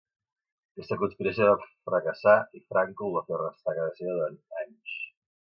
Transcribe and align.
Aquesta 0.77 0.95
conspiració 1.01 1.49
va 1.51 1.67
fracassar 1.91 2.35
i 2.61 2.63
Franco 2.73 3.11
el 3.11 3.15
va 3.19 3.23
fer 3.29 3.39
arrestar 3.39 3.75
a 3.77 3.79
casa 3.81 3.97
seva 4.03 4.17
durant 4.19 4.43
anys. 4.65 5.01